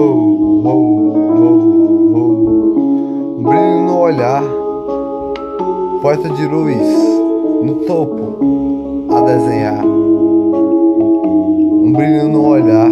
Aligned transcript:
Uou, 0.00 0.62
uou, 0.64 1.12
uou. 1.36 2.32
Um 3.36 3.42
brilho 3.42 3.80
no 3.82 3.98
olhar, 3.98 4.42
poeta 6.00 6.30
de 6.30 6.46
luz, 6.46 6.88
no 7.62 7.74
topo, 7.86 9.04
a 9.14 9.20
desenhar. 9.20 9.84
Um 11.84 11.92
brilho 11.92 12.28
no 12.30 12.46
olhar, 12.46 12.90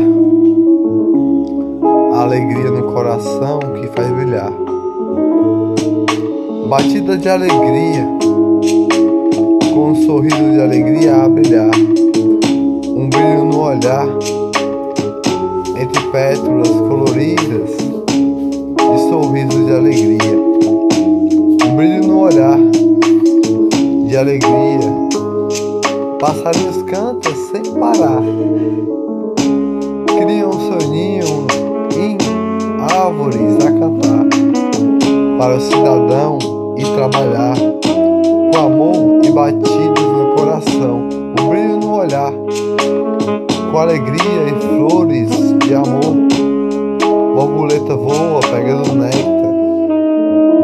a 2.12 2.20
alegria 2.24 2.70
no 2.72 2.92
coração 2.92 3.58
que 3.80 3.86
faz 3.86 4.10
brilhar. 4.10 4.52
Batida 6.68 7.16
de 7.16 7.28
alegria, 7.30 8.06
com 9.72 9.92
um 9.92 9.94
sorriso 9.94 10.50
de 10.52 10.60
alegria 10.60 11.24
a 11.24 11.28
brilhar. 11.28 11.70
Um 12.86 13.08
brilho 13.08 13.46
no 13.46 13.62
olhar 13.62 14.06
entre 15.80 16.02
pétalas 16.08 16.68
coloridas 16.68 17.70
de 18.08 18.98
sorrisos 19.08 19.66
de 19.66 19.72
alegria. 19.72 20.38
Um 21.64 21.76
brilho 21.76 22.06
no 22.06 22.20
olhar 22.22 22.58
de 24.08 24.16
alegria. 24.16 25.08
Passarinhos 26.18 26.82
cantam 26.82 27.32
sem 27.52 27.62
parar. 27.74 28.22
Criam 30.18 30.50
um 30.50 30.80
soninho 30.80 31.46
em 31.96 32.18
árvores 32.92 33.64
a 33.64 33.70
cantar. 33.70 34.26
Para 35.38 35.56
o 35.56 35.60
cidadão 35.60 36.38
ir 36.76 36.86
trabalhar 36.96 37.56
com 38.52 38.58
amor 38.58 39.24
e 39.24 39.30
batidos 39.30 40.02
no 40.02 40.34
coração. 40.34 41.08
Um 41.40 41.48
brilho 41.48 41.76
no 41.76 41.94
olhar 41.94 42.32
com 43.70 43.78
alegria 43.78 44.44
e 44.46 44.60
flores 44.60 45.30
de 45.64 45.74
amor. 45.74 46.16
Borboleta 47.34 47.94
voa 47.96 48.40
pegando 48.40 48.94
néctar 48.94 49.38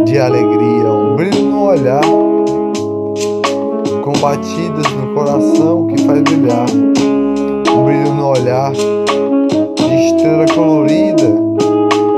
de 0.05 0.19
alegria, 0.19 0.91
um 0.91 1.17
brilho 1.17 1.45
no 1.45 1.65
olhar, 1.67 2.05
com 4.03 4.13
batidas 4.21 4.87
no 4.93 5.15
coração 5.15 5.87
que 5.87 6.03
faz 6.03 6.21
brilhar, 6.23 6.67
um 7.75 7.85
brilho 7.85 8.15
no 8.15 8.29
olhar 8.29 8.73
de 8.73 10.07
estrela 10.07 10.47
colorida 10.55 11.27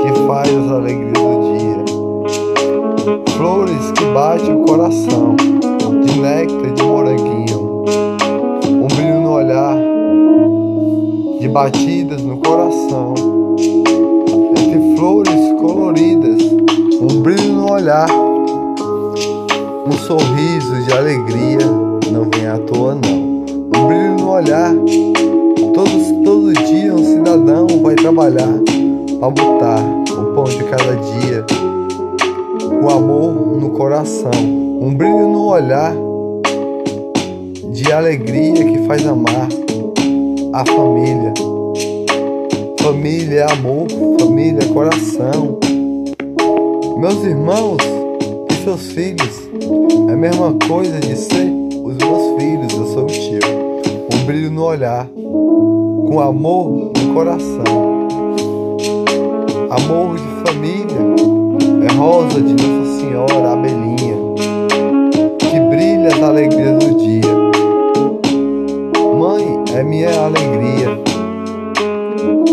que 0.01 0.27
faz 0.27 0.49
as 0.49 0.71
alegrias 0.71 1.13
do 1.13 1.57
dia, 1.57 1.85
flores 3.37 3.91
que 3.91 4.05
batem 4.13 4.53
o 4.53 4.65
coração, 4.65 5.35
de 6.03 6.19
néctar 6.19 6.76
batidas 11.57 12.21
no 12.21 12.37
coração, 12.37 13.15
entre 14.51 14.95
flores 14.95 15.59
coloridas, 15.59 16.39
um 17.01 17.21
brilho 17.23 17.51
no 17.53 17.71
olhar, 17.71 18.07
um 19.87 19.91
sorriso 19.91 20.83
de 20.83 20.93
alegria, 20.93 21.65
não 22.11 22.29
vem 22.31 22.45
à 22.45 22.59
toa 22.59 22.93
não. 22.93 23.43
Um 23.75 23.87
brilho 23.87 24.17
no 24.19 24.29
olhar, 24.29 24.71
todos, 25.73 26.11
todo 26.23 26.53
dia 26.53 26.93
um 26.93 27.03
cidadão 27.03 27.65
vai 27.81 27.95
trabalhar 27.95 28.53
para 29.19 29.29
botar 29.31 29.81
o 30.11 30.35
pão 30.35 30.43
de 30.43 30.63
cada 30.63 30.95
dia, 30.95 31.43
o 32.83 32.87
amor 32.87 33.33
no 33.59 33.71
coração, 33.71 34.29
um 34.79 34.93
brilho 34.93 35.27
no 35.27 35.47
olhar 35.47 35.95
de 37.71 37.91
alegria 37.91 38.63
que 38.63 38.85
faz 38.85 39.07
amar 39.07 39.47
a 40.57 40.65
família. 40.65 41.33
Família 42.81 43.41
é 43.41 43.51
amor, 43.51 43.85
família 44.19 44.63
é 44.63 44.73
coração. 44.73 45.59
Meus 46.97 47.23
irmãos 47.23 47.77
e 48.49 48.63
seus 48.63 48.91
filhos 48.91 49.47
é 50.09 50.13
a 50.13 50.17
mesma 50.17 50.55
coisa 50.67 50.99
de 50.99 51.15
ser 51.15 51.47
os 51.83 51.95
meus 51.97 52.41
filhos, 52.41 52.73
eu 52.73 52.87
sou 52.87 53.03
o 53.03 53.05
tio. 53.05 53.39
Um 54.11 54.25
brilho 54.25 54.49
no 54.49 54.63
olhar, 54.63 55.07
com 55.15 56.19
amor 56.19 56.91
no 56.97 57.13
coração. 57.13 58.07
Amor 59.69 60.15
de 60.15 60.49
família 60.51 61.87
é 61.87 61.93
rosa 61.93 62.41
de 62.41 62.53
Nossa 62.53 62.99
Senhora, 62.99 63.53
abelhinha, 63.53 64.17
que 65.37 65.59
brilha 65.69 66.09
da 66.19 66.29
alegria 66.29 66.76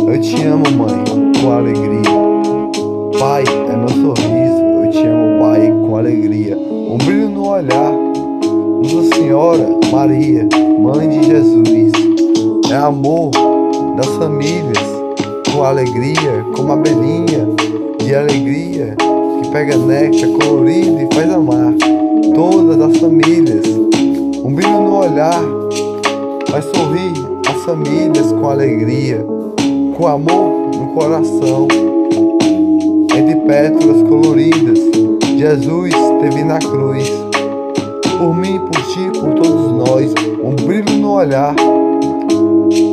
Eu 0.06 0.20
te 0.20 0.42
amo, 0.42 0.65
mãe, 0.72 1.04
com 1.41 1.53
alegria. 1.53 2.03
Pai, 3.19 3.44
é 3.44 3.76
meu 3.76 3.88
sorriso. 3.88 4.62
Eu 4.84 4.91
te 4.91 5.06
amo, 5.06 5.41
Pai, 5.41 5.70
com 5.70 5.97
alegria. 5.97 6.56
Um 6.56 6.98
brilho 6.98 7.28
no 7.31 7.48
olhar. 7.48 7.92
Nossa 8.82 9.16
Senhora 9.16 9.66
Maria, 9.91 10.47
Mãe 10.78 11.09
de 11.09 11.22
Jesus. 11.25 11.92
É 12.70 12.76
amor 12.76 13.31
das 13.97 14.09
famílias, 14.16 14.78
com 15.53 15.62
alegria, 15.62 16.44
como 16.54 16.72
abelhinha 16.72 17.48
de 17.98 18.15
alegria 18.15 18.97
que 19.42 19.50
pega 19.50 19.76
néctar 19.76 20.28
colorido 20.31 21.00
e 21.00 21.15
faz 21.15 21.32
amar 21.32 21.72
todas 22.34 22.81
as 22.81 22.97
famílias. 22.98 23.65
Um 24.44 24.53
brilho 24.53 24.81
no 24.81 24.98
olhar 24.98 25.41
vai 26.50 26.60
sorrir 26.60 27.12
as 27.48 27.65
famílias 27.65 28.32
com 28.32 28.48
alegria, 28.48 29.25
com 29.94 30.06
amor 30.06 30.71
no 30.77 30.88
coração. 30.94 31.69
Entre 33.16 33.37
pétalas 33.47 34.03
coloridas, 34.03 34.78
Jesus 35.37 35.94
teve 36.21 36.44
na 36.44 36.59
cruz. 36.59 37.10
Por 38.19 38.34
mim, 38.37 38.59
por 38.59 38.83
ti, 38.83 39.21
por 39.21 39.34
todos 39.34 39.88
nós, 39.88 40.15
um 40.43 40.54
brilho 40.66 40.99
no 40.99 41.12
olhar, 41.12 41.54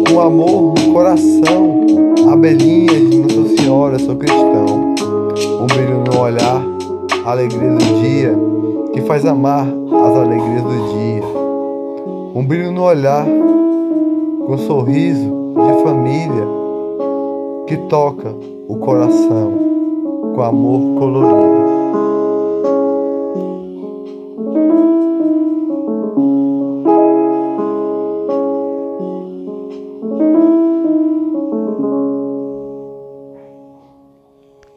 com 0.09 0.19
amor 0.19 0.73
no 0.77 0.93
coração. 0.93 1.81
Abelhinha 2.31 2.99
de 3.09 3.17
Nossa 3.17 3.55
Senhora, 3.55 3.99
sou 3.99 4.15
cristão. 4.15 4.95
Um 5.61 5.67
brilho 5.67 6.03
no 6.05 6.19
olhar, 6.19 6.61
alegria 7.25 7.71
do 7.71 8.01
dia, 8.01 8.35
que 8.93 9.01
faz 9.01 9.25
amar 9.25 9.67
as 9.67 10.15
alegrias 10.17 10.63
do 10.63 10.93
dia 10.93 11.41
um 12.33 12.45
brilho 12.45 12.71
no 12.71 12.83
olhar, 12.83 13.25
com 14.47 14.57
sorriso 14.59 15.53
de 15.53 15.83
família 15.83 16.60
que 17.71 17.77
toca 17.87 18.35
o 18.67 18.75
coração 18.79 20.33
com 20.35 20.41
amor 20.41 20.99
colorido. 20.99 21.80